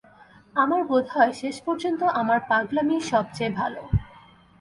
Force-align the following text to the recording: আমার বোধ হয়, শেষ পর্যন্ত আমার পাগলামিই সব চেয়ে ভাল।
আমার 0.55 0.81
বোধ 0.83 1.05
হয়, 1.15 1.33
শেষ 1.33 1.55
পর্যন্ত 1.65 2.01
আমার 2.21 2.39
পাগলামিই 2.49 3.03
সব 3.11 3.25
চেয়ে 3.33 3.51
ভাল। 3.55 3.73